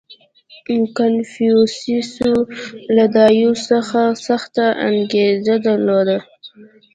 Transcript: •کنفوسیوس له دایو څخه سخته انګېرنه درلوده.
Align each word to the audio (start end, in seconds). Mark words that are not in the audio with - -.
•کنفوسیوس 0.97 2.13
له 2.95 3.05
دایو 3.15 3.51
څخه 3.69 4.01
سخته 4.27 4.65
انګېرنه 4.87 5.55
درلوده. 5.65 6.17